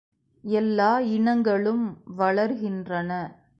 எல்லா 0.43 0.99
இனங்களும் 1.09 1.85
வளர்கின்றன. 2.17 3.11